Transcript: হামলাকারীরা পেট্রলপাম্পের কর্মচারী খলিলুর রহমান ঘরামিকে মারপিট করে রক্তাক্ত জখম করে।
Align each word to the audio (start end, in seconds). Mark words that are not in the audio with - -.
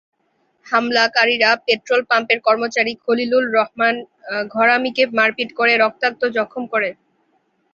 হামলাকারীরা 0.65 1.49
পেট্রলপাম্পের 1.65 2.39
কর্মচারী 2.47 2.93
খলিলুর 3.03 3.45
রহমান 3.57 3.95
ঘরামিকে 4.51 5.03
মারপিট 5.17 5.49
করে 5.59 5.73
রক্তাক্ত 5.77 6.21
জখম 6.37 6.63
করে। 6.73 6.89